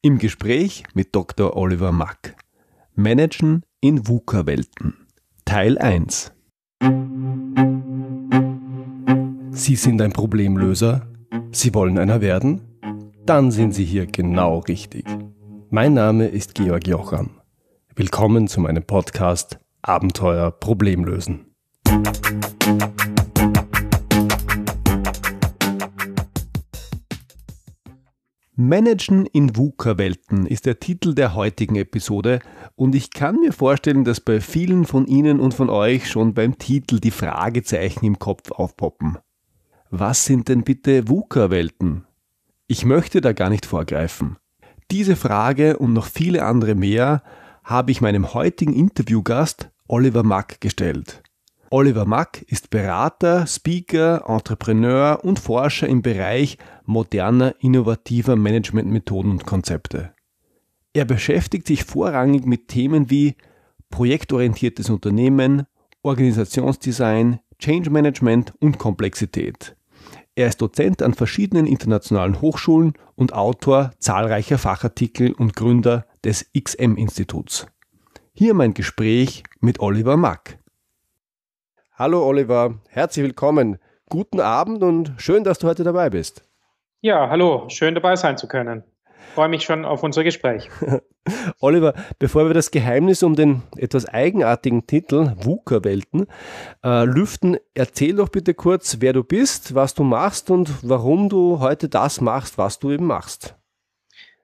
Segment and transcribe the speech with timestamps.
[0.00, 1.56] Im Gespräch mit Dr.
[1.56, 2.36] Oliver Mack.
[2.94, 4.94] Managen in VUCA-Welten.
[5.44, 6.32] Teil 1.
[9.50, 11.08] Sie sind ein Problemlöser?
[11.50, 12.60] Sie wollen einer werden?
[13.26, 15.04] Dann sind Sie hier genau richtig.
[15.70, 17.30] Mein Name ist Georg Jocham.
[17.96, 21.46] Willkommen zu meinem Podcast Abenteuer Problemlösen.
[28.60, 32.40] Managen in VUCA-Welten ist der Titel der heutigen Episode
[32.74, 36.58] und ich kann mir vorstellen, dass bei vielen von Ihnen und von euch schon beim
[36.58, 39.18] Titel die Fragezeichen im Kopf aufpoppen.
[39.90, 42.04] Was sind denn bitte VUCA-Welten?
[42.66, 44.38] Ich möchte da gar nicht vorgreifen.
[44.90, 47.22] Diese Frage und noch viele andere mehr
[47.62, 51.22] habe ich meinem heutigen Interviewgast Oliver Mack gestellt.
[51.70, 60.14] Oliver Mack ist Berater, Speaker, Entrepreneur und Forscher im Bereich moderner, innovativer Managementmethoden und Konzepte.
[60.94, 63.36] Er beschäftigt sich vorrangig mit Themen wie
[63.90, 65.66] projektorientiertes Unternehmen,
[66.02, 69.76] Organisationsdesign, Change Management und Komplexität.
[70.36, 77.66] Er ist Dozent an verschiedenen internationalen Hochschulen und Autor zahlreicher Fachartikel und Gründer des XM-Instituts.
[78.32, 80.57] Hier mein Gespräch mit Oliver Mack.
[81.98, 83.78] Hallo Oliver, herzlich willkommen.
[84.08, 86.44] Guten Abend und schön, dass du heute dabei bist.
[87.00, 88.84] Ja, hallo, schön dabei sein zu können.
[89.26, 90.70] Ich freue mich schon auf unser Gespräch.
[91.60, 96.28] Oliver, bevor wir das Geheimnis um den etwas eigenartigen Titel VUCA-Welten
[96.84, 101.58] äh, lüften, erzähl doch bitte kurz, wer du bist, was du machst und warum du
[101.58, 103.57] heute das machst, was du eben machst.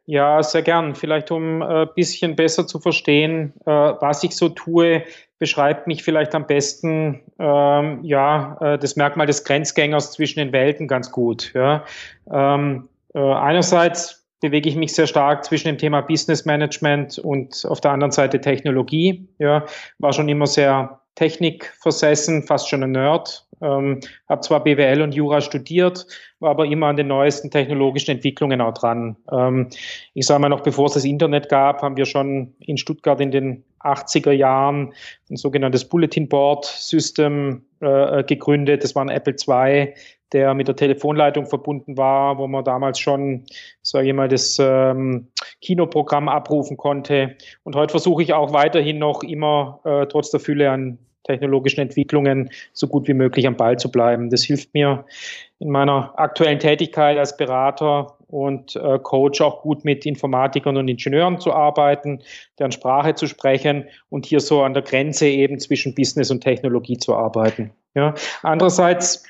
[0.06, 0.94] Ja, sehr gern.
[0.94, 5.02] Vielleicht um ein äh, bisschen besser zu verstehen, äh, was ich so tue,
[5.38, 10.88] beschreibt mich vielleicht am besten ähm, ja äh, das Merkmal des Grenzgängers zwischen den Welten
[10.88, 11.52] ganz gut.
[11.54, 11.84] Ja.
[12.30, 17.80] Ähm, äh, einerseits bewege ich mich sehr stark zwischen dem Thema Business Management und auf
[17.80, 19.26] der anderen Seite Technologie.
[19.38, 19.64] Ja,
[19.98, 23.43] war schon immer sehr technikversessen, fast schon ein Nerd.
[23.60, 26.06] Ähm, habe zwar BWL und Jura studiert,
[26.40, 29.16] war aber immer an den neuesten technologischen Entwicklungen auch dran.
[29.30, 29.68] Ähm,
[30.14, 33.30] ich sage mal noch, bevor es das Internet gab, haben wir schon in Stuttgart in
[33.30, 34.92] den 80er Jahren
[35.30, 38.82] ein sogenanntes Bulletin Board System äh, gegründet.
[38.82, 39.94] Das war ein Apple II,
[40.32, 43.44] der mit der Telefonleitung verbunden war, wo man damals schon,
[43.82, 45.28] sage ich mal, das ähm,
[45.60, 47.36] Kinoprogramm abrufen konnte.
[47.62, 52.50] Und heute versuche ich auch weiterhin noch immer äh, trotz der Fülle an technologischen Entwicklungen
[52.72, 54.30] so gut wie möglich am Ball zu bleiben.
[54.30, 55.04] Das hilft mir
[55.58, 61.40] in meiner aktuellen Tätigkeit als Berater und äh, Coach auch gut mit Informatikern und Ingenieuren
[61.40, 62.20] zu arbeiten,
[62.58, 66.98] deren Sprache zu sprechen und hier so an der Grenze eben zwischen Business und Technologie
[66.98, 67.72] zu arbeiten.
[67.94, 68.14] Ja.
[68.42, 69.24] Andererseits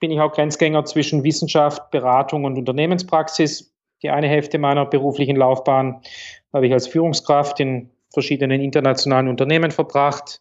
[0.00, 3.72] bin ich auch Grenzgänger zwischen Wissenschaft, Beratung und Unternehmenspraxis.
[4.02, 6.02] Die eine Hälfte meiner beruflichen Laufbahn
[6.52, 10.40] habe ich als Führungskraft in verschiedenen internationalen Unternehmen verbracht.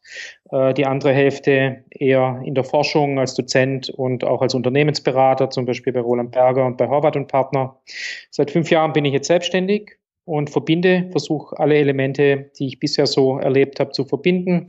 [0.51, 5.65] Äh, die andere Hälfte eher in der Forschung als Dozent und auch als Unternehmensberater, zum
[5.65, 7.81] Beispiel bei Roland Berger und bei Horvath und Partner.
[8.29, 13.07] Seit fünf Jahren bin ich jetzt selbstständig und verbinde, versuche alle Elemente, die ich bisher
[13.07, 14.65] so erlebt habe, zu verbinden.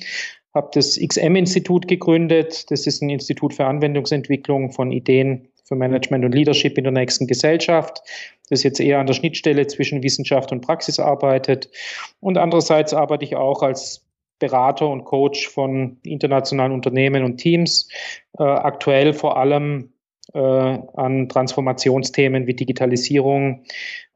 [0.55, 2.71] Habe das XM-Institut gegründet.
[2.71, 7.27] Das ist ein Institut für Anwendungsentwicklung von Ideen für Management und Leadership in der nächsten
[7.27, 8.03] Gesellschaft,
[8.51, 11.71] das jetzt eher an der Schnittstelle zwischen Wissenschaft und Praxis arbeitet.
[12.21, 14.07] Und andererseits arbeite ich auch als
[14.39, 17.89] Berater und Coach von internationalen Unternehmen und Teams,
[18.39, 19.93] äh, aktuell vor allem
[20.35, 23.65] äh, an Transformationsthemen wie Digitalisierung,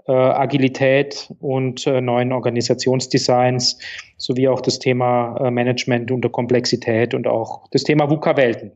[0.09, 3.79] äh, Agilität und äh, neuen Organisationsdesigns,
[4.19, 8.73] sowie auch das Thema äh, Management unter Komplexität und auch das Thema VUCA-Welten.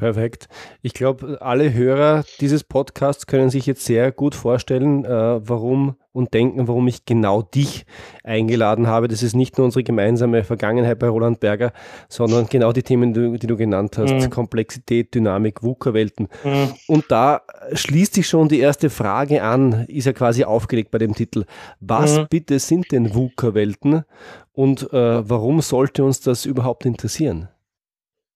[0.00, 0.48] Perfekt.
[0.80, 6.32] Ich glaube, alle Hörer dieses Podcasts können sich jetzt sehr gut vorstellen, äh, warum und
[6.32, 7.84] denken, warum ich genau dich
[8.24, 9.08] eingeladen habe.
[9.08, 11.72] Das ist nicht nur unsere gemeinsame Vergangenheit bei Roland Berger,
[12.08, 14.14] sondern genau die Themen, die, die du genannt hast.
[14.14, 14.30] Mhm.
[14.30, 16.28] Komplexität, Dynamik, VUCA-Welten.
[16.44, 16.74] Mhm.
[16.88, 17.42] Und da
[17.74, 21.44] schließt sich schon die erste Frage an, ist ja quasi aufgelegt bei dem Titel.
[21.80, 22.26] Was mhm.
[22.30, 24.04] bitte sind denn VUCA-Welten
[24.54, 27.50] und äh, warum sollte uns das überhaupt interessieren?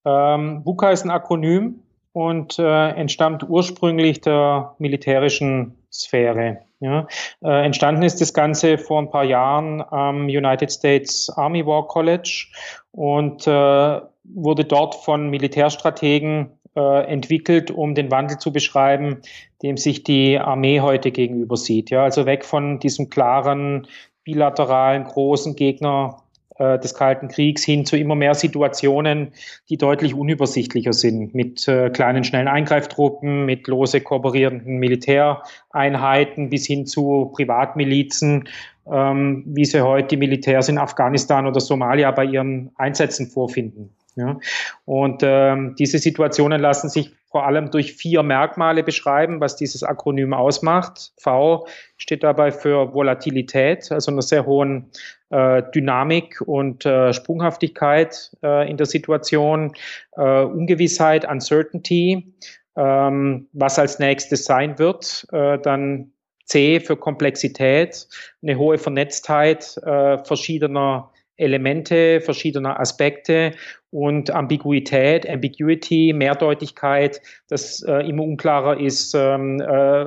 [0.04, 1.80] Ähm, VUCA ist ein Akronym
[2.12, 6.58] und äh, entstammt ursprünglich der militärischen Sphäre.
[6.80, 7.06] Ja.
[7.42, 12.46] Äh, entstanden ist das Ganze vor ein paar Jahren am United States Army War College
[12.92, 19.22] und äh, wurde dort von Militärstrategen äh, entwickelt, um den Wandel zu beschreiben,
[19.62, 21.90] dem sich die Armee heute gegenüber sieht.
[21.90, 23.86] Ja, also weg von diesem klaren,
[24.24, 26.24] bilateralen, großen Gegner
[26.58, 29.32] äh, des Kalten Kriegs hin zu immer mehr Situationen,
[29.68, 36.86] die deutlich unübersichtlicher sind, mit äh, kleinen, schnellen Eingreiftruppen, mit lose kooperierenden Militäreinheiten bis hin
[36.86, 38.48] zu Privatmilizen,
[38.90, 43.90] ähm, wie sie heute die Militärs in Afghanistan oder Somalia bei ihren Einsätzen vorfinden.
[44.16, 44.38] Ja.
[44.84, 50.32] Und ähm, diese Situationen lassen sich vor allem durch vier Merkmale beschreiben, was dieses Akronym
[50.32, 51.10] ausmacht.
[51.19, 51.66] V
[51.96, 54.92] steht dabei für Volatilität, also einer sehr hohen
[55.31, 59.72] äh, Dynamik und äh, Sprunghaftigkeit äh, in der Situation,
[60.12, 62.36] äh, Ungewissheit, Uncertainty,
[62.76, 66.12] ähm, was als nächstes sein wird, äh, dann
[66.44, 68.06] C für Komplexität,
[68.44, 73.54] eine hohe Vernetztheit äh, verschiedener Elemente, verschiedener Aspekte
[73.94, 79.67] und Ambiguität, Ambiguity, Mehrdeutigkeit, dass äh, immer unklarer ist, ähm, äh,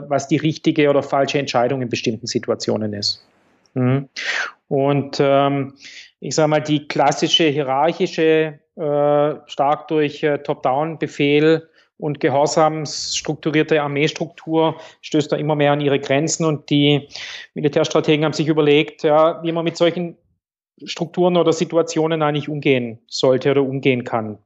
[0.10, 3.26] was die richtige oder falsche Entscheidung in bestimmten Situationen ist.
[3.76, 4.10] Mhm.
[4.68, 5.76] Und ähm,
[6.20, 15.32] ich sage mal, die klassische hierarchische, äh, stark durch äh, Top-Down-Befehl und gehorsamsstrukturierte Armeestruktur stößt
[15.32, 17.08] da immer mehr an ihre Grenzen und die
[17.54, 20.18] Militärstrategen haben sich überlegt, ja, wie man mit solchen
[20.84, 24.38] Strukturen oder Situationen eigentlich umgehen sollte oder umgehen kann.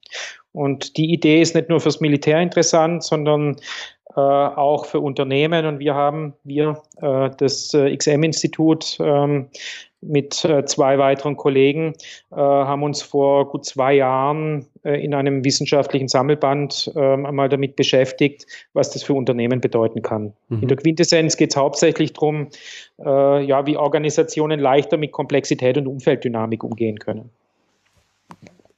[0.53, 3.55] Und die Idee ist nicht nur fürs Militär interessant, sondern
[4.15, 5.65] äh, auch für Unternehmen.
[5.65, 9.47] Und wir haben, wir, äh, das äh, XM-Institut, ähm,
[10.01, 11.93] mit äh, zwei weiteren Kollegen
[12.31, 17.75] äh, haben uns vor gut zwei Jahren äh, in einem wissenschaftlichen Sammelband ähm, einmal damit
[17.75, 20.33] beschäftigt, was das für Unternehmen bedeuten kann.
[20.49, 20.63] Mhm.
[20.63, 22.47] In der Quintessenz geht es hauptsächlich darum,
[22.97, 27.31] ja, wie Organisationen leichter mit Komplexität und Umfelddynamik umgehen können.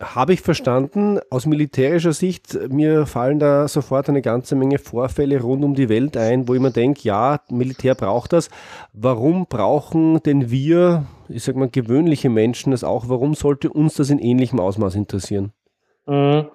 [0.03, 1.19] Habe ich verstanden.
[1.29, 6.17] Aus militärischer Sicht, mir fallen da sofort eine ganze Menge Vorfälle rund um die Welt
[6.17, 8.50] ein, wo ich mir denke, ja, Militär braucht das.
[8.91, 13.09] Warum brauchen denn wir, ich sag mal, gewöhnliche Menschen das auch?
[13.09, 15.53] Warum sollte uns das in ähnlichem Ausmaß interessieren?
[16.06, 16.49] Mhm.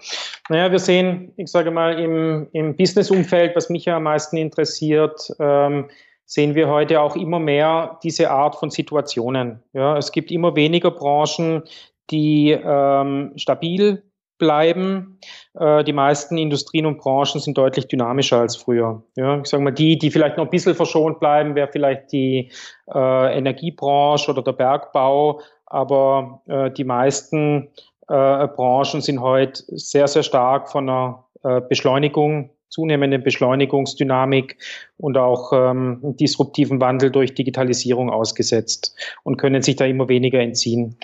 [0.48, 5.30] Naja, wir sehen, ich sage mal, im, im Business-Umfeld, was mich ja am meisten interessiert,
[5.38, 5.88] ähm,
[6.24, 9.62] sehen wir heute auch immer mehr diese Art von Situationen.
[9.72, 11.62] Ja, es gibt immer weniger Branchen,
[12.10, 14.02] die ähm, stabil
[14.38, 15.18] bleiben.
[15.58, 19.02] Äh, die meisten Industrien und Branchen sind deutlich dynamischer als früher.
[19.16, 22.50] Ja, ich sage mal, die, die vielleicht noch ein bisschen verschont bleiben, wäre vielleicht die
[22.92, 27.68] äh, Energiebranche oder der Bergbau, aber äh, die meisten
[28.08, 34.56] äh, Branchen sind heute sehr, sehr stark von einer äh, Beschleunigung zunehmende Beschleunigungsdynamik
[34.98, 38.94] und auch ähm, disruptiven Wandel durch Digitalisierung ausgesetzt
[39.24, 40.96] und können sich da immer weniger entziehen.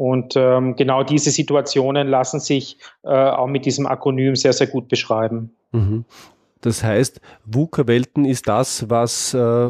[0.00, 4.88] Und ähm, genau diese Situationen lassen sich äh, auch mit diesem Akronym sehr, sehr gut
[4.88, 5.54] beschreiben.
[5.72, 6.06] Mhm.
[6.62, 9.68] Das heißt, VUCA-Welten ist das, was äh,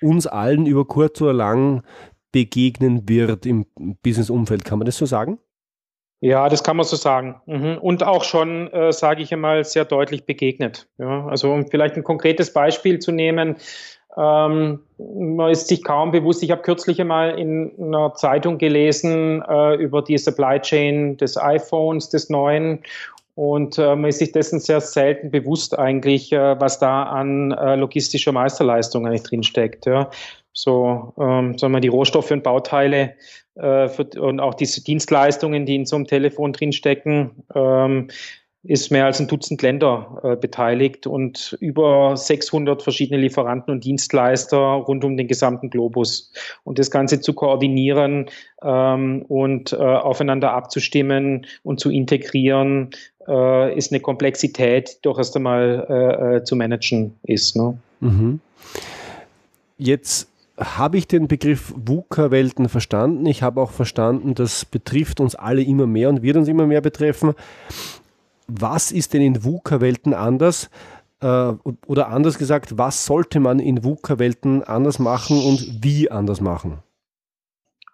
[0.00, 1.82] uns allen über kurz oder lang
[2.30, 3.66] begegnen wird im
[4.04, 4.64] Business-Umfeld.
[4.64, 5.40] Kann man das so sagen?
[6.20, 7.40] Ja, das kann man so sagen.
[7.46, 7.78] Mhm.
[7.78, 10.88] Und auch schon, äh, sage ich einmal, sehr deutlich begegnet.
[10.96, 13.56] Ja, also um vielleicht ein konkretes Beispiel zu nehmen,
[14.16, 16.42] ähm, man ist sich kaum bewusst.
[16.42, 22.10] Ich habe kürzlich einmal in einer Zeitung gelesen äh, über die Supply Chain des iPhones,
[22.10, 22.80] des neuen.
[23.34, 27.76] Und äh, man ist sich dessen sehr selten bewusst eigentlich, äh, was da an äh,
[27.76, 29.86] logistischer Meisterleistung eigentlich drinsteckt.
[29.86, 30.10] Ja.
[30.52, 33.14] So, ähm, sagen wir, die Rohstoffe und Bauteile
[33.54, 38.08] äh, für, und auch diese Dienstleistungen, die in so einem Telefon drinstecken, ähm,
[38.64, 44.56] ist mehr als ein Dutzend Länder äh, beteiligt und über 600 verschiedene Lieferanten und Dienstleister
[44.56, 46.32] rund um den gesamten Globus.
[46.62, 48.26] Und das Ganze zu koordinieren
[48.62, 52.90] ähm, und äh, aufeinander abzustimmen und zu integrieren,
[53.26, 57.56] äh, ist eine Komplexität, die doch erst einmal äh, äh, zu managen ist.
[57.56, 57.78] Ne?
[58.00, 58.40] Mhm.
[59.76, 63.26] Jetzt habe ich den Begriff VUCA-Welten verstanden.
[63.26, 66.80] Ich habe auch verstanden, das betrifft uns alle immer mehr und wird uns immer mehr
[66.80, 67.34] betreffen.
[68.46, 70.70] Was ist denn in VUCA-Welten anders?
[71.20, 71.52] Äh,
[71.86, 76.82] oder anders gesagt, was sollte man in VUCA-Welten anders machen und wie anders machen?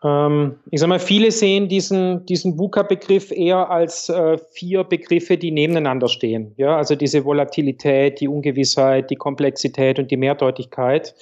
[0.02, 5.50] Ähm, ich sage mal, viele sehen diesen, diesen VUCA-Begriff eher als äh, vier Begriffe, die
[5.50, 6.54] nebeneinander stehen.
[6.56, 11.14] Ja, also diese Volatilität, die Ungewissheit, die Komplexität und die Mehrdeutigkeit.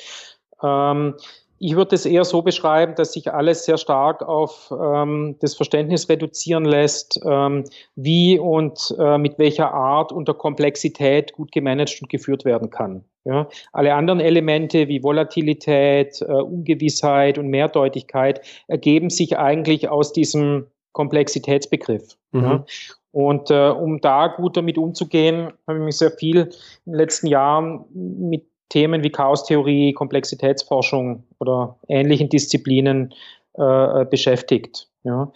[0.63, 1.15] Ähm,
[1.59, 6.09] ich würde es eher so beschreiben, dass sich alles sehr stark auf ähm, das Verständnis
[6.09, 12.45] reduzieren lässt, ähm, wie und äh, mit welcher Art unter Komplexität gut gemanagt und geführt
[12.45, 13.05] werden kann.
[13.25, 13.49] Ja?
[13.73, 22.17] Alle anderen Elemente wie Volatilität, äh, Ungewissheit und Mehrdeutigkeit ergeben sich eigentlich aus diesem Komplexitätsbegriff.
[22.33, 22.43] Mhm.
[22.43, 22.65] Ja?
[23.13, 26.51] Und äh, um da gut damit umzugehen, habe ich mich sehr viel
[26.85, 33.15] in den letzten Jahren mit Themen wie Chaostheorie, Komplexitätsforschung oder ähnlichen Disziplinen
[33.55, 34.89] äh, beschäftigt.
[35.05, 35.31] Ja.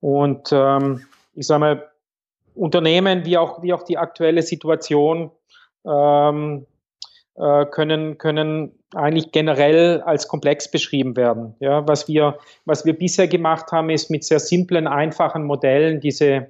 [0.00, 1.90] Und ähm, ich sage mal,
[2.54, 5.30] Unternehmen wie auch, wie auch die aktuelle Situation
[5.86, 6.66] ähm,
[7.34, 11.54] äh, können, können eigentlich generell als komplex beschrieben werden.
[11.60, 16.46] Ja, was, wir, was wir bisher gemacht haben, ist mit sehr simplen, einfachen Modellen diese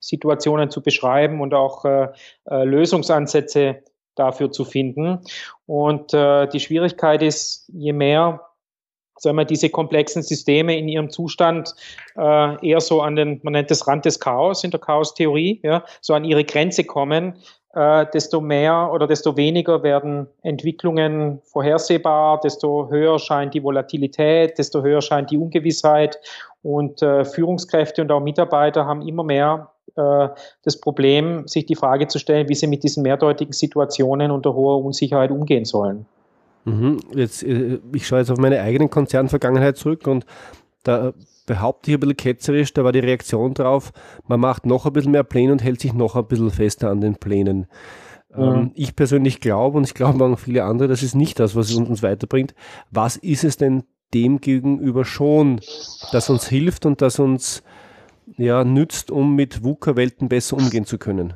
[0.00, 2.08] Situationen zu beschreiben und auch äh,
[2.46, 3.82] äh, Lösungsansätze
[4.14, 5.20] dafür zu finden.
[5.66, 8.40] Und äh, die Schwierigkeit ist, je mehr
[9.20, 11.74] sagen wir, diese komplexen Systeme in ihrem Zustand
[12.16, 15.84] äh, eher so an den, man nennt es Rand des Chaos in der Chaos-Theorie, ja,
[16.00, 17.34] so an ihre Grenze kommen,
[17.74, 24.82] äh, desto mehr oder desto weniger werden Entwicklungen vorhersehbar, desto höher scheint die Volatilität, desto
[24.82, 26.18] höher scheint die Ungewissheit
[26.62, 30.28] und äh, Führungskräfte und auch Mitarbeiter haben immer mehr äh,
[30.62, 34.84] das Problem, sich die Frage zu stellen, wie sie mit diesen mehrdeutigen Situationen unter hoher
[34.84, 36.06] Unsicherheit umgehen sollen.
[36.64, 37.00] Mhm.
[37.14, 40.26] Jetzt, äh, ich schaue jetzt auf meine eigenen Konzernvergangenheit zurück und
[40.82, 41.12] da
[41.46, 43.92] behaupte ich ein bisschen ketzerisch, da war die Reaktion drauf,
[44.26, 47.00] man macht noch ein bisschen mehr Pläne und hält sich noch ein bisschen fester an
[47.00, 47.66] den Plänen.
[48.32, 48.70] Mhm.
[48.76, 52.04] ich persönlich glaube, und ich glaube auch viele andere, das ist nicht das, was uns
[52.04, 52.54] weiterbringt.
[52.92, 53.82] Was ist es denn
[54.14, 55.60] dem gegenüber schon,
[56.12, 57.62] das uns hilft und das uns
[58.36, 61.34] ja, nützt, um mit VUCA-Welten besser umgehen zu können?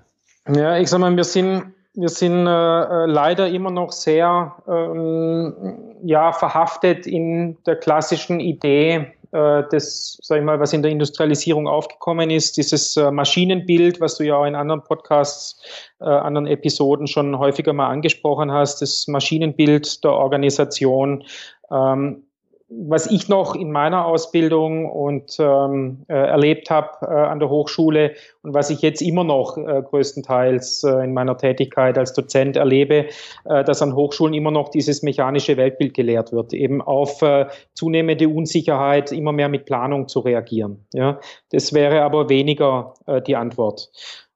[0.49, 5.55] Ja, ich sag mal, wir sind wir sind äh, äh, leider immer noch sehr ähm,
[6.03, 11.69] ja, verhaftet in der klassischen Idee äh, des, sag ich mal, was in der Industrialisierung
[11.69, 15.63] aufgekommen ist, dieses äh, Maschinenbild, was du ja auch in anderen Podcasts,
[16.01, 21.23] äh, anderen Episoden schon häufiger mal angesprochen hast, das Maschinenbild der Organisation.
[21.71, 22.25] Ähm,
[22.69, 28.15] was ich noch in meiner Ausbildung und ähm, äh, erlebt habe äh, an der Hochschule
[28.43, 33.07] und was ich jetzt immer noch äh, größtenteils äh, in meiner Tätigkeit als Dozent erlebe,
[33.45, 38.29] äh, dass an Hochschulen immer noch dieses mechanische Weltbild gelehrt wird, eben auf äh, zunehmende
[38.29, 40.87] Unsicherheit immer mehr mit Planung zu reagieren.
[40.95, 42.95] Ja, das wäre aber weniger
[43.27, 43.91] die Antwort.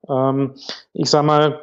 [0.09, 0.55] Ähm,
[0.93, 1.61] ich sage mal,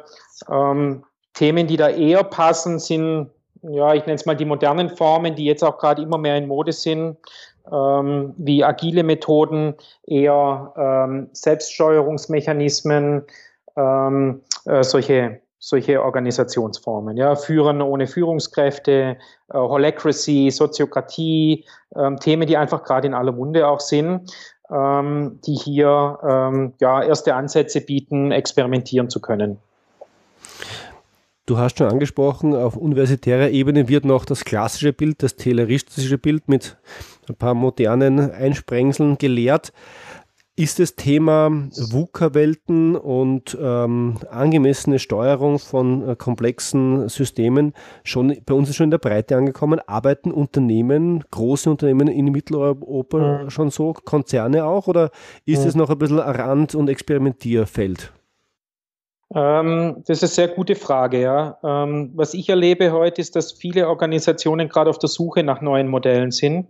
[0.50, 1.04] ähm,
[1.34, 3.30] Themen, die da eher passen, sind
[3.70, 6.46] ja, ich nenne es mal die modernen Formen, die jetzt auch gerade immer mehr in
[6.46, 7.16] Mode sind,
[7.72, 9.74] ähm, wie agile Methoden,
[10.06, 13.24] eher ähm, Selbststeuerungsmechanismen,
[13.76, 17.16] ähm, äh, solche, solche Organisationsformen.
[17.16, 19.16] Ja, Führen ohne Führungskräfte,
[19.52, 21.64] äh, Holacracy, Soziokratie,
[21.96, 24.32] ähm, Themen, die einfach gerade in aller Munde auch sind,
[24.70, 29.58] ähm, die hier ähm, ja, erste Ansätze bieten, experimentieren zu können.
[31.46, 36.48] Du hast schon angesprochen, auf universitärer Ebene wird noch das klassische Bild, das tayloristische Bild
[36.48, 36.76] mit
[37.28, 39.72] ein paar modernen Einsprengseln gelehrt.
[40.56, 48.70] Ist das Thema VUCA-Welten und ähm, angemessene Steuerung von äh, komplexen Systemen schon bei uns
[48.70, 49.78] ist schon in der Breite angekommen?
[49.86, 53.50] Arbeiten Unternehmen, große Unternehmen in Mitteleuropa mhm.
[53.50, 55.10] schon so, Konzerne auch, oder
[55.44, 55.68] ist mhm.
[55.68, 58.12] es noch ein bisschen ein Rand- und Experimentierfeld?
[59.34, 61.58] Ähm, das ist eine sehr gute Frage, ja.
[61.64, 65.88] Ähm, was ich erlebe heute ist, dass viele Organisationen gerade auf der Suche nach neuen
[65.88, 66.68] Modellen sind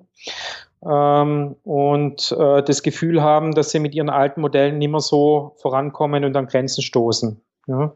[0.83, 5.55] ähm, und äh, das Gefühl haben, dass sie mit ihren alten Modellen nicht mehr so
[5.61, 7.41] vorankommen und an Grenzen stoßen.
[7.67, 7.95] Ja.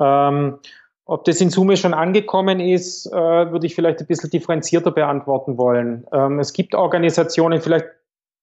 [0.00, 0.58] Ähm,
[1.04, 5.56] ob das in Summe schon angekommen ist, äh, würde ich vielleicht ein bisschen differenzierter beantworten
[5.56, 6.06] wollen.
[6.12, 7.86] Ähm, es gibt Organisationen, vielleicht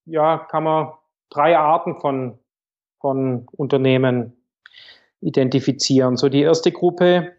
[0.06, 0.92] ja, kann man
[1.30, 2.40] drei Arten von,
[3.00, 4.34] von Unternehmen
[5.26, 6.18] identifizieren.
[6.18, 7.32] So die erste Gruppe,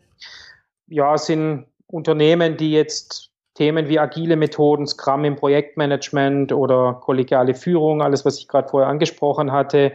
[0.89, 8.03] ja, sind Unternehmen, die jetzt Themen wie agile Methoden, Scrum im Projektmanagement oder kollegiale Führung,
[8.03, 9.93] alles, was ich gerade vorher angesprochen hatte,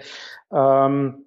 [0.52, 1.26] ähm,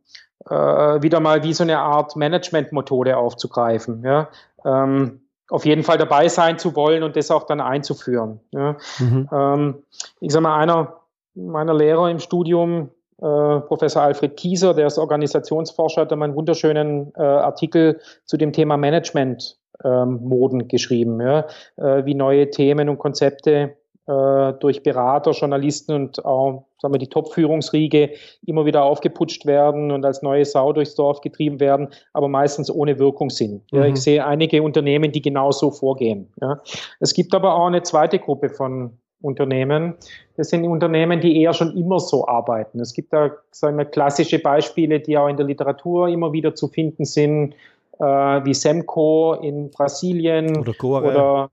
[0.49, 4.02] äh, wieder mal wie so eine Art Managementmethode aufzugreifen.
[4.02, 4.28] Ja?
[4.64, 8.40] Ähm, auf jeden Fall dabei sein zu wollen und das auch dann einzuführen.
[8.50, 8.76] Ja?
[8.99, 9.28] Mhm.
[9.33, 9.75] Ähm,
[10.21, 11.00] ich sage mal, einer
[11.35, 18.00] meiner Lehrer im Studium, Professor Alfred Kieser, der ist Organisationsforscher, hat einen wunderschönen äh, Artikel
[18.25, 24.52] zu dem Thema Management ähm, Moden geschrieben, ja, äh, wie neue Themen und Konzepte äh,
[24.61, 28.11] durch Berater, Journalisten und auch sagen wir, die Top-Führungsriege
[28.47, 32.99] immer wieder aufgeputscht werden und als neue Sau durchs Dorf getrieben werden, aber meistens ohne
[32.99, 33.62] Wirkung sind.
[33.73, 33.94] Ja, mhm.
[33.94, 36.30] Ich sehe einige Unternehmen, die genauso vorgehen.
[36.40, 36.61] Ja.
[37.00, 39.95] Es gibt aber auch eine zweite Gruppe von Unternehmen.
[40.37, 42.81] Das sind Unternehmen, die eher schon immer so arbeiten.
[42.81, 46.69] Es gibt da sagen wir, klassische Beispiele, die auch in der Literatur immer wieder zu
[46.69, 47.54] finden sind,
[47.99, 51.09] äh, wie Semco in Brasilien oder Gore.
[51.09, 51.50] Oder,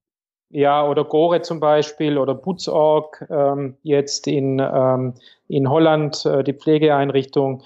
[0.49, 5.13] ja, oder Gore zum Beispiel oder Butzorg ähm, jetzt in, ähm,
[5.47, 7.63] in Holland, äh, die Pflegeeinrichtung.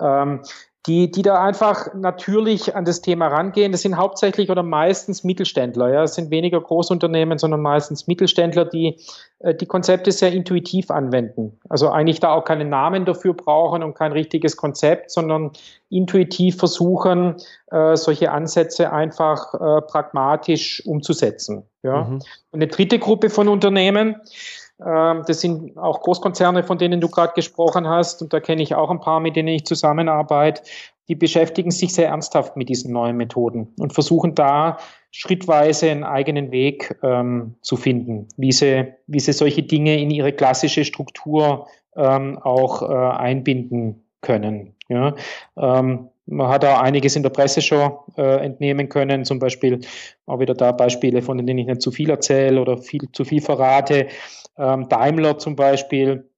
[0.00, 0.42] Ähm,
[0.86, 3.72] die, die da einfach natürlich an das Thema rangehen.
[3.72, 5.92] Das sind hauptsächlich oder meistens Mittelständler.
[5.92, 8.96] Ja, es sind weniger Großunternehmen, sondern meistens Mittelständler, die
[9.40, 11.58] äh, die Konzepte sehr intuitiv anwenden.
[11.68, 15.50] Also eigentlich da auch keinen Namen dafür brauchen und kein richtiges Konzept, sondern
[15.90, 17.36] intuitiv versuchen,
[17.70, 21.64] äh, solche Ansätze einfach äh, pragmatisch umzusetzen.
[21.82, 22.04] Ja.
[22.04, 22.14] Mhm.
[22.14, 24.16] Und eine dritte Gruppe von Unternehmen,
[24.78, 28.20] das sind auch Großkonzerne, von denen du gerade gesprochen hast.
[28.20, 30.62] Und da kenne ich auch ein paar, mit denen ich zusammenarbeite.
[31.08, 34.78] Die beschäftigen sich sehr ernsthaft mit diesen neuen Methoden und versuchen da
[35.12, 40.32] schrittweise einen eigenen Weg ähm, zu finden, wie sie, wie sie solche Dinge in ihre
[40.32, 44.74] klassische Struktur ähm, auch äh, einbinden können.
[44.88, 45.14] Ja.
[45.56, 49.80] Ähm, man hat auch einiges in der Presse schon äh, entnehmen können, zum Beispiel
[50.26, 53.40] auch wieder da Beispiele, von denen ich nicht zu viel erzähle oder viel zu viel
[53.40, 54.08] verrate.
[54.58, 56.28] Ähm, Daimler zum Beispiel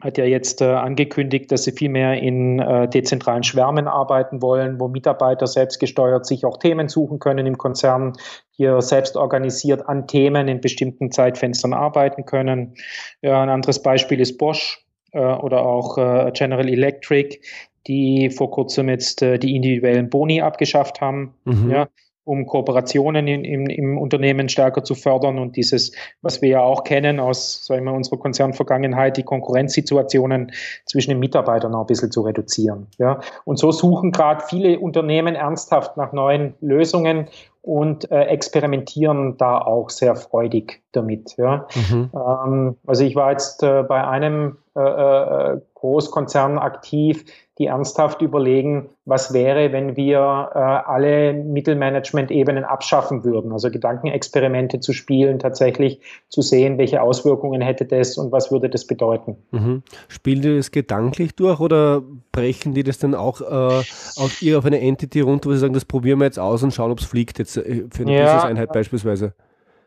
[0.00, 4.78] hat ja jetzt äh, angekündigt, dass sie viel mehr in äh, dezentralen Schwärmen arbeiten wollen,
[4.78, 8.12] wo Mitarbeiter selbstgesteuert sich auch Themen suchen können im Konzern,
[8.50, 12.74] hier selbst organisiert an Themen in bestimmten Zeitfenstern arbeiten können.
[13.22, 17.38] Ja, ein anderes Beispiel ist Bosch äh, oder auch äh, General Electric,
[17.86, 21.34] die vor kurzem jetzt äh, die individuellen Boni abgeschafft haben.
[21.44, 21.70] Mhm.
[21.70, 21.88] Ja,
[22.24, 26.84] um Kooperationen in, im, im Unternehmen stärker zu fördern und dieses, was wir ja auch
[26.84, 30.52] kennen aus sagen wir, unserer Konzernvergangenheit, die Konkurrenzsituationen
[30.86, 32.86] zwischen den Mitarbeitern auch ein bisschen zu reduzieren.
[32.98, 33.20] Ja.
[33.44, 37.28] Und so suchen gerade viele Unternehmen ernsthaft nach neuen Lösungen
[37.60, 41.36] und äh, experimentieren da auch sehr freudig damit.
[41.36, 41.66] Ja.
[41.74, 42.10] Mhm.
[42.14, 47.26] Ähm, also ich war jetzt äh, bei einem äh, äh Großkonzern aktiv,
[47.58, 50.18] die ernsthaft überlegen, was wäre, wenn wir
[50.54, 53.52] äh, alle Mittelmanagement-Ebenen abschaffen würden.
[53.52, 58.86] Also Gedankenexperimente zu spielen, tatsächlich zu sehen, welche Auswirkungen hätte das und was würde das
[58.86, 59.36] bedeuten.
[59.52, 59.84] Mhm.
[60.08, 64.64] Spielen die das gedanklich durch oder brechen die das dann auch äh, auf, ihr auf
[64.64, 67.04] eine Entity runter, wo sie sagen, das probieren wir jetzt aus und schauen, ob es
[67.04, 69.32] fliegt, jetzt äh, für eine ja, Business-Einheit beispielsweise?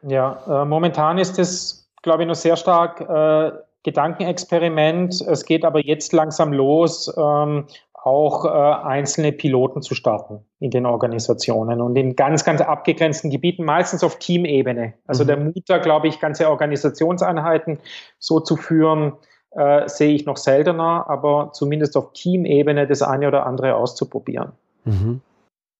[0.04, 3.52] Ja, äh, momentan ist das, glaube ich, noch sehr stark äh,
[3.84, 5.22] Gedankenexperiment.
[5.22, 7.68] Es geht aber jetzt langsam los, ähm,
[8.08, 13.66] auch äh, einzelne Piloten zu starten in den Organisationen und in ganz, ganz abgegrenzten Gebieten,
[13.66, 14.94] meistens auf Teamebene.
[15.08, 15.28] Also mhm.
[15.28, 17.80] der Mut da, glaube ich, ganze Organisationseinheiten
[18.18, 19.14] so zu führen,
[19.52, 24.54] äh, sehe ich noch seltener, aber zumindest auf Teamebene das eine oder andere auszuprobieren.
[24.86, 25.22] Mhm.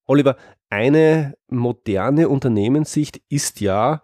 [0.06, 0.36] Oliver,
[0.70, 4.02] eine moderne Unternehmenssicht ist ja,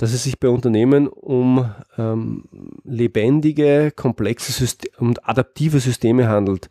[0.00, 2.44] dass es sich bei Unternehmen um ähm,
[2.84, 6.70] lebendige, komplexe System und adaptive Systeme handelt.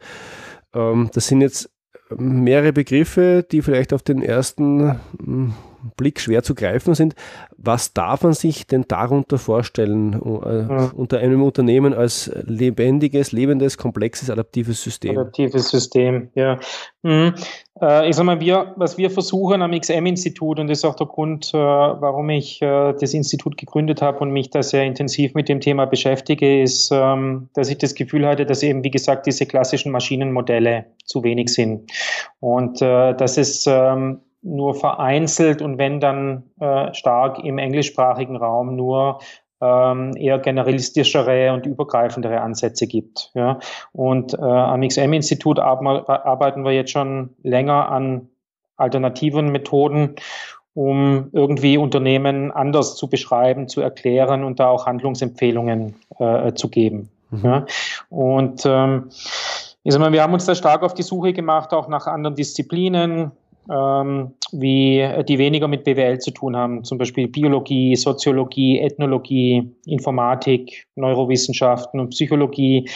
[0.73, 1.69] Ähm, das sind jetzt
[2.17, 5.53] mehrere Begriffe, die vielleicht auf den ersten hm,
[5.97, 7.15] Blick schwer zu greifen sind.
[7.57, 10.91] Was darf man sich denn darunter vorstellen, äh, ja.
[10.95, 15.17] unter einem Unternehmen als lebendiges, lebendes, komplexes, adaptives System?
[15.17, 16.59] Adaptives System, ja.
[17.03, 17.33] Mhm.
[18.07, 21.53] Ich sag mal, wir, was wir versuchen am XM-Institut, und das ist auch der Grund,
[21.53, 25.85] äh, warum ich das Institut gegründet habe und mich da sehr intensiv mit dem Thema
[25.85, 30.87] beschäftige, ist, ähm, dass ich das Gefühl hatte, dass eben, wie gesagt, diese klassischen Maschinenmodelle
[31.05, 31.89] zu wenig sind.
[32.41, 39.19] Und dass es ähm, nur vereinzelt und wenn dann äh, stark im englischsprachigen Raum nur
[39.61, 43.31] ähm, eher generalistischere und übergreifendere Ansätze gibt.
[43.33, 43.59] Ja.
[43.91, 48.29] Und äh, am XM-Institut arbeiten wir jetzt schon länger an
[48.77, 50.15] alternativen Methoden,
[50.73, 57.09] um irgendwie Unternehmen anders zu beschreiben, zu erklären und da auch Handlungsempfehlungen äh, zu geben.
[57.31, 57.45] Mhm.
[57.45, 57.65] Ja.
[58.09, 59.09] Und ähm,
[59.83, 62.35] ich sag mal, wir haben uns da stark auf die Suche gemacht, auch nach anderen
[62.35, 63.31] Disziplinen,
[63.69, 70.87] ähm, wie die weniger mit BWL zu tun haben, zum Beispiel Biologie, Soziologie, Ethnologie, Informatik,
[70.95, 72.89] Neurowissenschaften und Psychologie.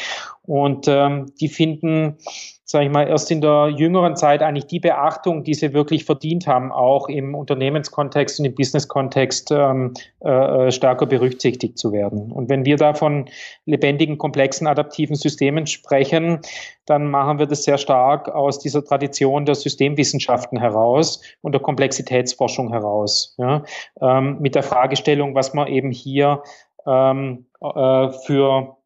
[0.43, 2.17] Und ähm, die finden
[2.65, 6.47] sage ich mal, erst in der jüngeren Zeit eigentlich die Beachtung, die sie wirklich verdient
[6.47, 12.31] haben, auch im Unternehmenskontext und im Businesskontext ähm, äh, stärker berücksichtigt zu werden.
[12.31, 13.29] Und wenn wir da von
[13.65, 16.39] lebendigen, komplexen, adaptiven Systemen sprechen,
[16.85, 22.71] dann machen wir das sehr stark aus dieser Tradition der Systemwissenschaften heraus und der Komplexitätsforschung
[22.71, 23.35] heraus.
[23.37, 23.63] Ja?
[24.01, 26.43] Ähm, mit der Fragestellung, was man eben hier
[26.85, 28.77] ähm, äh, für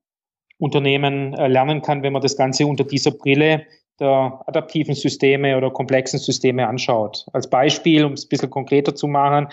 [0.60, 3.66] Unternehmen äh, lernen kann, wenn man das Ganze unter dieser Brille
[4.00, 7.26] der adaptiven Systeme oder komplexen Systeme anschaut.
[7.34, 9.48] Als Beispiel, um es ein bisschen konkreter zu machen,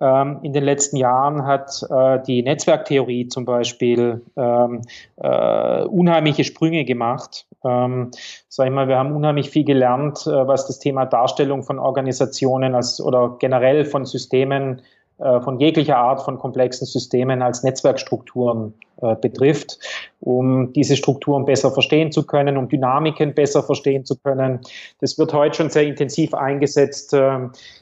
[0.00, 4.82] ähm, in den letzten Jahren hat äh, die Netzwerktheorie zum Beispiel ähm,
[5.16, 7.46] äh, unheimliche Sprünge gemacht.
[7.64, 8.10] Ähm,
[8.48, 12.74] sag ich mal, wir haben unheimlich viel gelernt, äh, was das Thema Darstellung von Organisationen
[12.74, 14.82] als, oder generell von Systemen
[15.18, 19.78] von jeglicher Art von komplexen Systemen als Netzwerkstrukturen äh, betrifft.
[20.20, 24.60] um diese Strukturen besser verstehen zu können, um Dynamiken besser verstehen zu können.
[25.00, 27.38] Das wird heute schon sehr intensiv eingesetzt äh,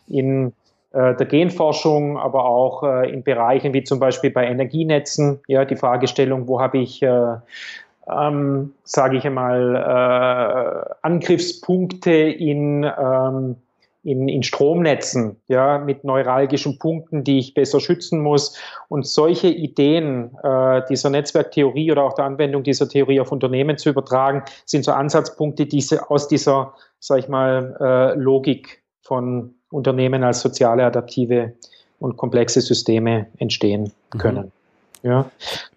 [0.09, 0.53] in
[0.93, 5.41] äh, der Genforschung, aber auch äh, in Bereichen wie zum Beispiel bei Energienetzen.
[5.47, 7.37] Ja, die Fragestellung, wo habe ich äh,
[8.11, 13.57] ähm, sage ich einmal, äh, Angriffspunkte in, ähm,
[14.05, 18.57] in, in Stromnetzen, ja, mit neuralgischen Punkten, die ich besser schützen muss.
[18.89, 23.91] Und solche Ideen äh, dieser Netzwerktheorie oder auch der Anwendung dieser Theorie auf Unternehmen zu
[23.91, 30.41] übertragen, sind so Ansatzpunkte, die aus dieser, sage ich mal, äh, Logik von Unternehmen als
[30.41, 31.53] soziale, adaptive
[32.01, 34.19] und komplexe Systeme entstehen mhm.
[34.19, 34.45] können.
[34.45, 34.53] Mhm.
[35.05, 35.31] Ja.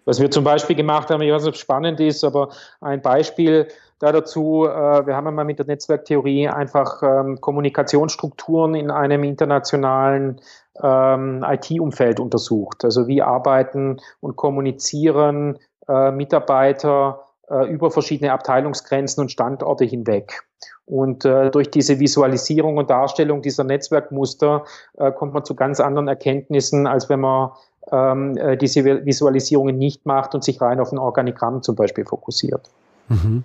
[0.04, 3.02] Was wir zum Beispiel gemacht haben, ich weiß nicht, ob es spannend ist, aber ein
[3.02, 3.66] Beispiel
[3.98, 10.40] da dazu, äh, wir haben einmal mit der Netzwerktheorie einfach ähm, Kommunikationsstrukturen in einem internationalen
[10.82, 12.84] ähm, IT-Umfeld untersucht.
[12.84, 20.42] Also wie arbeiten und kommunizieren äh, Mitarbeiter äh, über verschiedene Abteilungsgrenzen und Standorte hinweg.
[20.84, 24.64] Und äh, durch diese Visualisierung und Darstellung dieser Netzwerkmuster
[24.98, 27.50] äh, kommt man zu ganz anderen Erkenntnissen, als wenn man
[27.90, 32.68] ähm, äh, diese Visualisierungen nicht macht und sich rein auf ein Organigramm zum Beispiel fokussiert.
[33.08, 33.44] Mhm.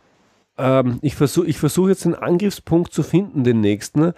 [0.58, 4.14] Ähm, ich versuche ich versuch jetzt einen Angriffspunkt zu finden, den nächsten.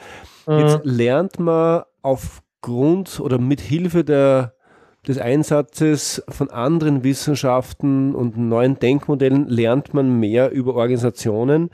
[0.48, 0.60] Mhm.
[0.60, 4.54] Jetzt lernt man aufgrund oder mit Hilfe der,
[5.08, 11.70] des Einsatzes von anderen Wissenschaften und neuen Denkmodellen lernt man mehr über Organisationen.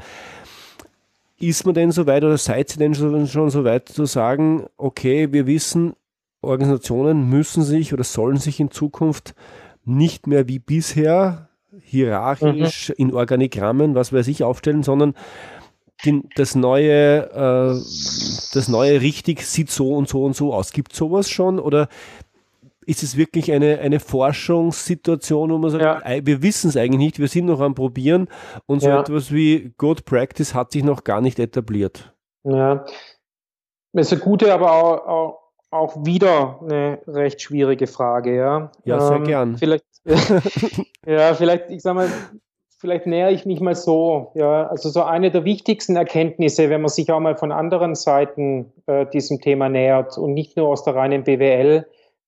[1.37, 4.65] Ist man denn so weit oder seid ihr denn schon, schon so weit zu sagen,
[4.77, 5.93] okay, wir wissen,
[6.41, 9.35] Organisationen müssen sich oder sollen sich in Zukunft
[9.85, 11.48] nicht mehr wie bisher
[11.83, 12.95] hierarchisch mhm.
[12.97, 15.15] in Organigrammen, was weiß ich, aufstellen, sondern
[16.05, 17.79] die, das neue, äh,
[18.53, 20.71] das neue richtig sieht so und so und so aus.
[20.71, 21.89] Gibt sowas schon oder
[22.85, 26.25] ist es wirklich eine, eine Forschungssituation, wo man sagt, ja.
[26.25, 28.27] wir wissen es eigentlich nicht, wir sind noch am Probieren
[28.65, 29.01] und so ja.
[29.01, 32.13] etwas wie Good Practice hat sich noch gar nicht etabliert?
[32.43, 32.85] Ja,
[33.93, 35.39] das ist eine gute, aber auch, auch
[35.71, 38.71] auch wieder eine recht schwierige Frage, ja.
[38.85, 39.57] Ja, sehr ähm, gern.
[39.57, 39.85] Vielleicht,
[41.05, 42.09] ja, vielleicht, ich sag mal,
[42.79, 44.67] vielleicht nähere ich mich mal so, ja.
[44.67, 49.05] Also so eine der wichtigsten Erkenntnisse, wenn man sich auch mal von anderen Seiten äh,
[49.07, 51.85] diesem Thema nähert und nicht nur aus der reinen BWL,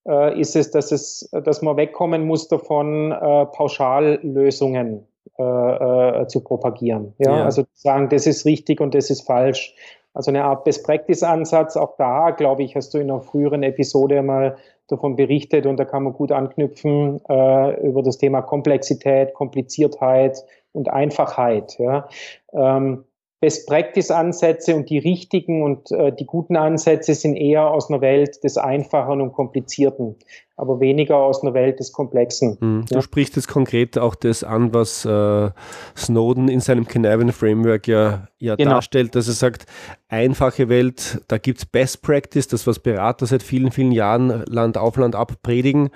[0.07, 5.07] äh, ist es, dass es, dass man wegkommen muss davon, äh, Pauschallösungen
[5.39, 7.13] äh, äh, zu propagieren.
[7.17, 7.37] Ja?
[7.37, 7.45] ja?
[7.45, 9.73] Also sagen, das ist richtig und das ist falsch.
[10.13, 11.77] Also eine Art Best-Practice-Ansatz.
[11.77, 15.85] Auch da, glaube ich, hast du in einer früheren Episode mal davon berichtet und da
[15.85, 20.43] kann man gut anknüpfen äh, über das Thema Komplexität, Kompliziertheit
[20.73, 21.77] und Einfachheit.
[21.79, 22.09] Ja.
[22.53, 23.05] Ähm,
[23.41, 28.57] Best-Practice-Ansätze und die richtigen und äh, die guten Ansätze sind eher aus einer Welt des
[28.57, 30.15] Einfachen und Komplizierten,
[30.55, 32.57] aber weniger aus einer Welt des Komplexen.
[32.59, 33.01] Du ja.
[33.01, 35.49] sprichst jetzt konkret auch das an, was äh,
[35.97, 38.73] Snowden in seinem Canavan Framework ja, ja genau.
[38.73, 39.65] darstellt, dass er sagt,
[40.07, 44.77] einfache Welt, da gibt es Best Practice, das was Berater seit vielen, vielen Jahren Land
[44.77, 45.89] auf Land ab predigen.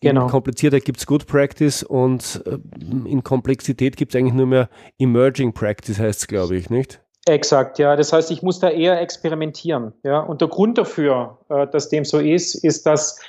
[0.00, 0.24] Genau.
[0.24, 2.58] In komplizierter gibt es Good Practice und äh,
[3.08, 7.00] in Komplexität gibt es eigentlich nur mehr Emerging Practice, heißt es, glaube ich, nicht?
[7.26, 7.96] Exakt, ja.
[7.96, 9.92] Das heißt, ich muss da eher experimentieren.
[10.04, 10.20] Ja?
[10.20, 13.20] Und der Grund dafür, äh, dass dem so ist, ist, dass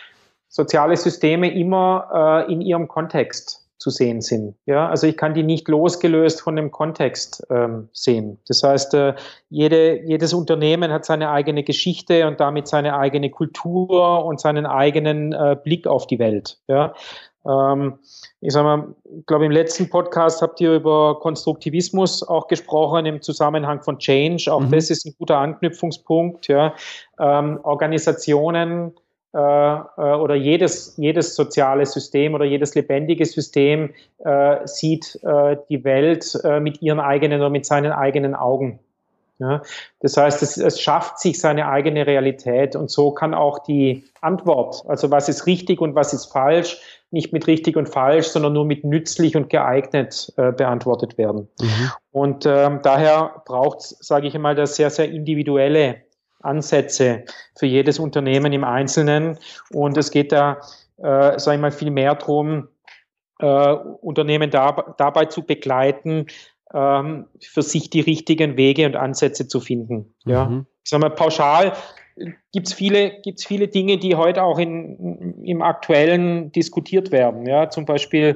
[0.48, 4.56] soziale Systeme immer äh, in ihrem Kontext zu sehen sind.
[4.66, 8.38] Ja, also ich kann die nicht losgelöst von dem Kontext ähm, sehen.
[8.48, 9.16] Das heißt, äh,
[9.50, 15.32] jede, jedes Unternehmen hat seine eigene Geschichte und damit seine eigene Kultur und seinen eigenen
[15.32, 16.60] äh, Blick auf die Welt.
[16.68, 16.94] Ja,
[17.48, 18.00] ähm,
[18.42, 23.82] ich sag mal, glaube, im letzten Podcast habt ihr über Konstruktivismus auch gesprochen im Zusammenhang
[23.82, 24.52] von Change.
[24.52, 24.72] Auch mhm.
[24.72, 26.48] das ist ein guter Anknüpfungspunkt.
[26.48, 26.74] Ja,
[27.18, 28.94] ähm, Organisationen
[29.32, 33.92] oder jedes, jedes soziale System oder jedes lebendige System
[34.26, 38.80] äh, sieht äh, die Welt äh, mit ihren eigenen oder mit seinen eigenen Augen.
[39.40, 39.62] Ja?
[40.02, 44.84] Das heißt, es, es schafft sich seine eigene Realität und so kann auch die Antwort,
[44.88, 48.66] also was ist richtig und was ist falsch, nicht mit richtig und falsch, sondern nur
[48.66, 51.48] mit nützlich und geeignet äh, beantwortet werden.
[51.60, 51.92] Mhm.
[52.12, 56.04] Und ähm, daher braucht es, sage ich einmal, das sehr, sehr individuelle
[56.42, 57.24] Ansätze
[57.58, 59.38] für jedes Unternehmen im Einzelnen.
[59.72, 60.62] Und es geht da,
[60.98, 62.68] äh, sage ich mal, viel mehr darum,
[63.40, 66.28] äh, Unternehmen da, dabei zu begleiten,
[66.74, 70.14] ähm, für sich die richtigen Wege und Ansätze zu finden.
[70.26, 70.46] Ja.
[70.46, 70.66] Mhm.
[70.84, 71.74] Ich sage mal, pauschal
[72.52, 77.46] gibt es viele, gibt's viele Dinge, die heute auch in, im Aktuellen diskutiert werden.
[77.46, 77.70] Ja.
[77.70, 78.36] Zum Beispiel,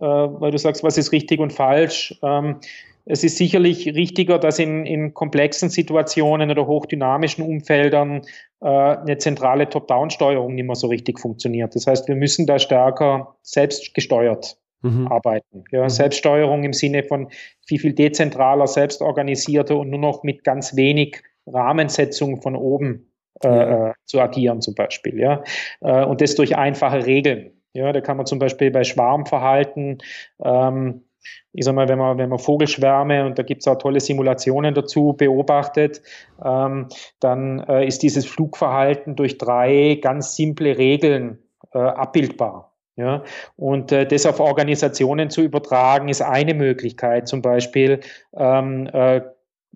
[0.00, 2.18] äh, weil du sagst, was ist richtig und falsch.
[2.22, 2.60] Ähm,
[3.06, 8.22] es ist sicherlich richtiger, dass in, in komplexen Situationen oder hochdynamischen Umfeldern
[8.60, 11.74] äh, eine zentrale Top-Down-Steuerung nicht mehr so richtig funktioniert.
[11.74, 15.08] Das heißt, wir müssen da stärker selbst gesteuert mhm.
[15.08, 15.64] arbeiten.
[15.70, 15.88] Ja, mhm.
[15.90, 17.28] Selbststeuerung im Sinne von
[17.66, 23.10] viel, viel dezentraler, selbstorganisierter und nur noch mit ganz wenig Rahmensetzung von oben
[23.42, 23.90] äh, ja.
[23.90, 25.18] Äh, zu agieren zum Beispiel.
[25.18, 25.44] Ja?
[25.80, 27.50] Äh, und das durch einfache Regeln.
[27.74, 29.98] Ja, da kann man zum Beispiel bei Schwarmverhalten
[30.44, 31.03] ähm,
[31.52, 34.74] ich sag mal, wenn man, wenn man Vogelschwärme, und da gibt es auch tolle Simulationen
[34.74, 36.02] dazu, beobachtet,
[36.44, 36.88] ähm,
[37.20, 41.38] dann äh, ist dieses Flugverhalten durch drei ganz simple Regeln
[41.72, 42.72] äh, abbildbar.
[42.96, 43.24] Ja,
[43.56, 47.98] und äh, das auf Organisationen zu übertragen, ist eine Möglichkeit, zum Beispiel
[48.36, 49.20] ähm, äh,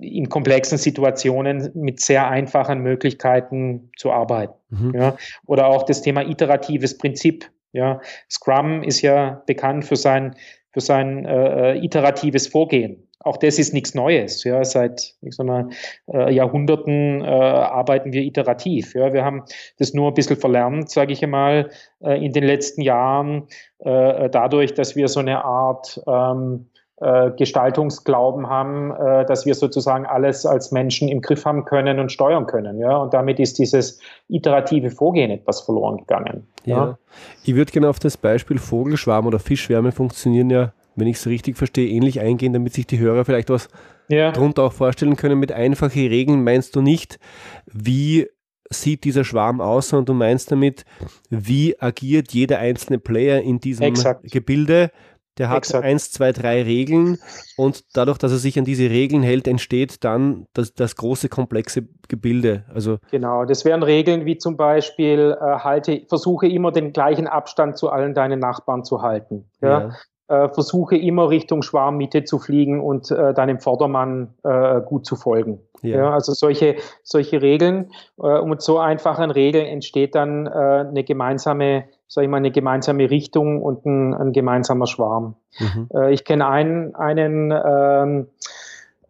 [0.00, 4.54] in komplexen Situationen mit sehr einfachen Möglichkeiten zu arbeiten.
[4.70, 4.94] Mhm.
[4.94, 7.50] Ja, oder auch das Thema iteratives Prinzip.
[7.72, 10.36] Ja, Scrum ist ja bekannt für sein
[10.78, 13.08] für sein äh, äh, iteratives Vorgehen.
[13.20, 14.44] Auch das ist nichts Neues.
[14.44, 15.68] Ja, seit ich sag mal,
[16.06, 18.94] äh, Jahrhunderten äh, arbeiten wir iterativ.
[18.94, 19.42] Ja, wir haben
[19.78, 23.48] das nur ein bisschen verlernt, sage ich einmal, äh, in den letzten Jahren,
[23.80, 26.66] dadurch, dass wir so eine Art ähm,
[27.00, 32.10] äh, Gestaltungsglauben haben, äh, dass wir sozusagen alles als Menschen im Griff haben können und
[32.10, 32.78] steuern können.
[32.78, 32.96] Ja?
[32.96, 36.46] Und damit ist dieses iterative Vorgehen etwas verloren gegangen.
[36.64, 36.76] Ja.
[36.76, 36.98] ja.
[37.44, 41.56] Ich würde gerne auf das Beispiel Vogelschwarm oder Fischschwärme funktionieren ja, wenn ich es richtig
[41.56, 43.68] verstehe, ähnlich eingehen, damit sich die Hörer vielleicht was
[44.08, 44.32] ja.
[44.32, 45.38] darunter auch vorstellen können.
[45.38, 47.18] Mit einfachen Regeln meinst du nicht,
[47.66, 48.26] wie
[48.70, 50.84] sieht dieser Schwarm aus, sondern du meinst damit,
[51.30, 54.30] wie agiert jeder einzelne Player in diesem Exakt.
[54.30, 54.90] Gebilde
[55.38, 55.84] der hat Exakt.
[55.84, 57.18] eins, zwei, drei Regeln
[57.56, 61.88] und dadurch, dass er sich an diese Regeln hält, entsteht dann das, das große komplexe
[62.08, 62.64] Gebilde.
[62.72, 67.78] Also genau, das wären Regeln wie zum Beispiel äh, halte, versuche immer den gleichen Abstand
[67.78, 69.44] zu allen deinen Nachbarn zu halten.
[69.60, 69.80] Ja?
[69.80, 69.90] ja.
[70.30, 75.60] Äh, versuche immer Richtung Schwarmmitte zu fliegen und äh, deinem Vordermann äh, gut zu folgen.
[75.80, 75.96] Ja.
[75.96, 76.10] ja.
[76.10, 77.92] also solche, solche Regeln.
[78.18, 82.50] Äh, und mit so einfachen Regeln entsteht dann äh, eine gemeinsame sage ich mal, eine
[82.50, 85.36] gemeinsame Richtung und ein, ein gemeinsamer Schwarm.
[85.58, 85.88] Mhm.
[85.94, 88.26] Äh, ich kenne einen, einen ähm,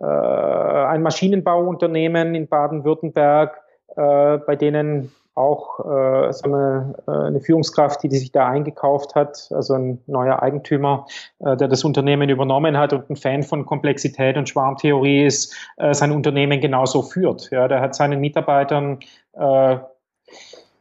[0.01, 3.61] äh, ein Maschinenbauunternehmen in Baden-Württemberg,
[3.97, 9.49] äh, bei denen auch äh, eine, äh, eine, Führungskraft, die, die sich da eingekauft hat,
[9.53, 11.07] also ein neuer Eigentümer,
[11.39, 15.95] äh, der das Unternehmen übernommen hat und ein Fan von Komplexität und Schwarmtheorie ist, äh,
[15.95, 17.51] sein Unternehmen genauso führt.
[17.53, 18.99] Ja, der hat seinen Mitarbeitern
[19.35, 19.79] äh,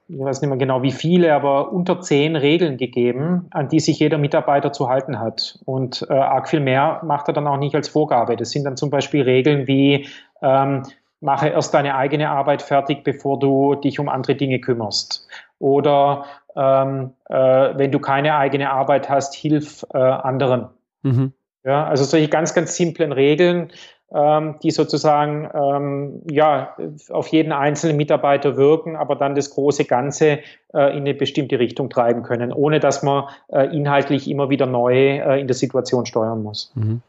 [0.10, 4.00] ich weiß nicht mehr genau wie viele, aber unter zehn Regeln gegeben, an die sich
[4.00, 5.60] jeder Mitarbeiter zu halten hat.
[5.66, 8.38] Und äh, arg viel mehr macht er dann auch nicht als Vorgabe.
[8.38, 10.08] Das sind dann zum Beispiel Regeln wie,
[10.42, 10.84] ähm,
[11.20, 15.28] mache erst deine eigene Arbeit fertig, bevor du dich um andere Dinge kümmerst.
[15.60, 20.70] Oder ähm, äh, wenn du keine eigene Arbeit hast, hilf äh, anderen.
[21.04, 21.34] Mhm.
[21.64, 23.72] Ja, also solche ganz, ganz simplen Regeln,
[24.10, 26.78] die sozusagen ähm, ja,
[27.10, 30.40] auf jeden einzelnen Mitarbeiter wirken, aber dann das große Ganze
[30.74, 35.18] äh, in eine bestimmte Richtung treiben können, ohne dass man äh, inhaltlich immer wieder neu
[35.18, 36.72] äh, in der Situation steuern muss.
[36.76, 37.02] Mhm.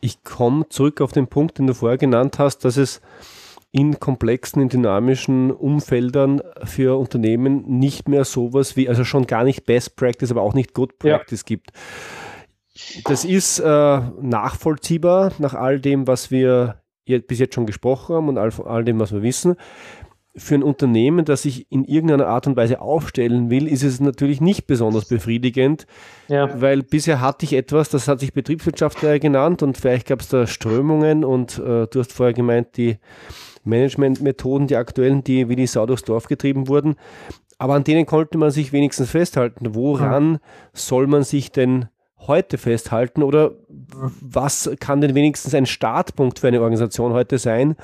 [0.00, 3.02] Ich komme zurück auf den Punkt, den du vorher genannt hast, dass es
[3.70, 9.64] in komplexen, in dynamischen Umfeldern für Unternehmen nicht mehr sowas wie, also schon gar nicht
[9.66, 11.44] Best Practice, aber auch nicht Good Practice ja.
[11.46, 11.72] gibt.
[13.04, 18.38] Das ist äh, nachvollziehbar nach all dem, was wir bis jetzt schon gesprochen haben und
[18.38, 19.56] all, all dem, was wir wissen.
[20.34, 24.40] Für ein Unternehmen, das sich in irgendeiner Art und Weise aufstellen will, ist es natürlich
[24.40, 25.86] nicht besonders befriedigend,
[26.28, 26.58] ja.
[26.58, 30.46] weil bisher hatte ich etwas, das hat sich Betriebswirtschaftler genannt und vielleicht gab es da
[30.46, 32.96] Strömungen und äh, du hast vorher gemeint, die
[33.64, 36.96] Managementmethoden, die aktuellen, die wie die Sau durchs Dorf getrieben wurden.
[37.58, 39.74] Aber an denen konnte man sich wenigstens festhalten.
[39.74, 40.40] Woran ja.
[40.72, 41.86] soll man sich denn
[42.26, 47.76] heute festhalten oder was kann denn wenigstens ein Startpunkt für eine Organisation heute sein,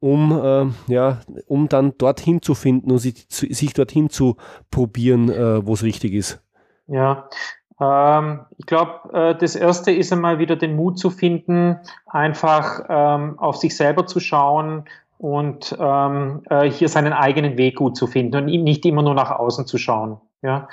[0.00, 4.36] um, äh, ja, um dann dorthin zu finden und sich, sich dorthin zu
[4.70, 6.42] probieren, äh, wo es richtig ist?
[6.86, 7.28] Ja,
[7.80, 13.38] ähm, ich glaube, äh, das erste ist einmal wieder den Mut zu finden, einfach ähm,
[13.38, 14.84] auf sich selber zu schauen
[15.18, 19.30] und ähm, äh, hier seinen eigenen Weg gut zu finden und nicht immer nur nach
[19.30, 20.18] außen zu schauen.
[20.46, 20.68] Ja.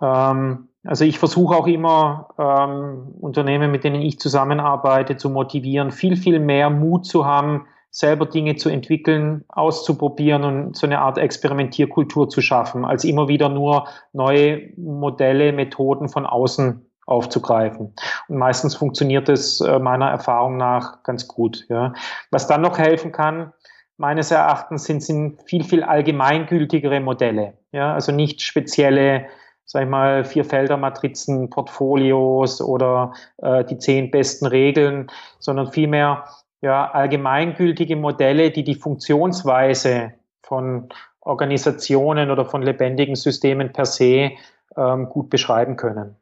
[0.00, 6.16] Ähm, also ich versuche auch immer ähm, Unternehmen, mit denen ich zusammenarbeite, zu motivieren, viel,
[6.16, 12.28] viel mehr Mut zu haben, selber Dinge zu entwickeln, auszuprobieren und so eine Art Experimentierkultur
[12.28, 17.94] zu schaffen, als immer wieder nur neue Modelle, Methoden von außen aufzugreifen.
[18.28, 21.64] Und meistens funktioniert es äh, meiner Erfahrung nach ganz gut.
[21.68, 21.94] Ja.
[22.30, 23.52] Was dann noch helfen kann,
[23.96, 27.54] meines Erachtens sind, sind viel, viel allgemeingültigere Modelle.
[27.72, 29.26] Ja, also nicht spezielle
[29.66, 35.08] sag ich mal, vier Felder-Matrizen, Portfolios oder äh, die zehn besten Regeln,
[35.40, 36.24] sondern vielmehr
[36.62, 40.88] ja, allgemeingültige Modelle, die die Funktionsweise von
[41.20, 44.30] Organisationen oder von lebendigen Systemen per se
[44.76, 46.14] ähm, gut beschreiben können.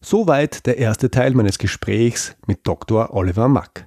[0.00, 3.12] Soweit der erste Teil meines Gesprächs mit Dr.
[3.12, 3.86] Oliver Mack.